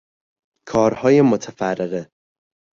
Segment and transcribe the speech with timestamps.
[0.67, 2.11] کارهای متفرقه